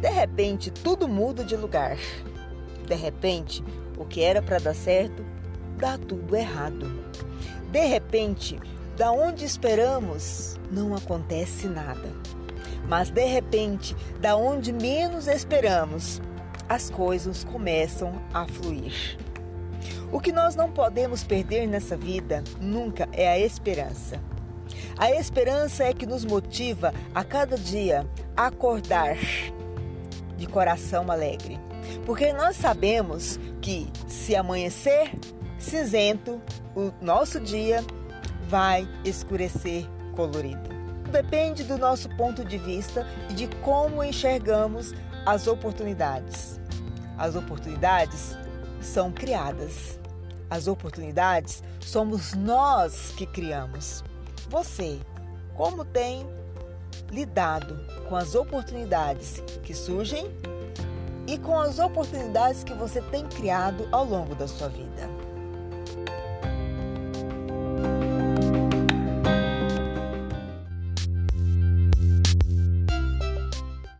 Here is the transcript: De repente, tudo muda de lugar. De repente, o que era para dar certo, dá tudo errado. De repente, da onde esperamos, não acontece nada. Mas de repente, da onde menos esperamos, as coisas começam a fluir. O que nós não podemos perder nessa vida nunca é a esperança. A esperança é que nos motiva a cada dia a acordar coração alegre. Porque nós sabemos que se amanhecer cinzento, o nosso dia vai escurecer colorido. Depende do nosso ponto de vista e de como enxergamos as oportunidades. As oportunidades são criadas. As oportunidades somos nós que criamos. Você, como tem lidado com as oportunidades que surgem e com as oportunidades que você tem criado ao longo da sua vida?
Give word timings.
De 0.00 0.08
repente, 0.08 0.70
tudo 0.70 1.06
muda 1.06 1.44
de 1.44 1.56
lugar. 1.56 1.98
De 2.86 2.94
repente, 2.94 3.62
o 3.98 4.04
que 4.04 4.22
era 4.22 4.40
para 4.40 4.58
dar 4.58 4.74
certo, 4.74 5.24
dá 5.76 5.98
tudo 5.98 6.34
errado. 6.34 6.90
De 7.70 7.84
repente, 7.84 8.58
da 8.96 9.12
onde 9.12 9.44
esperamos, 9.44 10.58
não 10.70 10.94
acontece 10.94 11.66
nada. 11.66 12.08
Mas 12.88 13.10
de 13.10 13.24
repente, 13.24 13.94
da 14.20 14.36
onde 14.36 14.72
menos 14.72 15.26
esperamos, 15.26 16.20
as 16.68 16.88
coisas 16.88 17.44
começam 17.44 18.20
a 18.32 18.46
fluir. 18.46 19.18
O 20.10 20.18
que 20.18 20.32
nós 20.32 20.56
não 20.56 20.72
podemos 20.72 21.22
perder 21.22 21.66
nessa 21.66 21.96
vida 21.96 22.42
nunca 22.60 23.08
é 23.12 23.28
a 23.28 23.38
esperança. 23.38 24.20
A 24.98 25.10
esperança 25.12 25.84
é 25.84 25.92
que 25.92 26.06
nos 26.06 26.24
motiva 26.24 26.92
a 27.14 27.22
cada 27.22 27.56
dia 27.56 28.06
a 28.36 28.46
acordar 28.46 29.16
coração 30.50 31.10
alegre. 31.10 31.58
Porque 32.04 32.32
nós 32.32 32.56
sabemos 32.56 33.38
que 33.60 33.90
se 34.06 34.36
amanhecer 34.36 35.12
cinzento, 35.58 36.40
o 36.74 36.92
nosso 37.00 37.40
dia 37.40 37.84
vai 38.48 38.88
escurecer 39.04 39.86
colorido. 40.14 40.70
Depende 41.10 41.64
do 41.64 41.76
nosso 41.76 42.08
ponto 42.16 42.44
de 42.44 42.56
vista 42.56 43.06
e 43.28 43.34
de 43.34 43.48
como 43.56 44.02
enxergamos 44.02 44.94
as 45.26 45.46
oportunidades. 45.46 46.60
As 47.18 47.34
oportunidades 47.34 48.36
são 48.80 49.12
criadas. 49.12 49.98
As 50.48 50.66
oportunidades 50.66 51.62
somos 51.80 52.34
nós 52.34 53.12
que 53.16 53.26
criamos. 53.26 54.02
Você, 54.48 55.00
como 55.54 55.84
tem 55.84 56.26
lidado 57.10 57.78
com 58.08 58.16
as 58.16 58.34
oportunidades 58.34 59.42
que 59.62 59.74
surgem 59.74 60.30
e 61.26 61.38
com 61.38 61.58
as 61.58 61.78
oportunidades 61.78 62.64
que 62.64 62.72
você 62.74 63.00
tem 63.02 63.26
criado 63.26 63.88
ao 63.92 64.04
longo 64.04 64.34
da 64.34 64.48
sua 64.48 64.68
vida? 64.68 65.08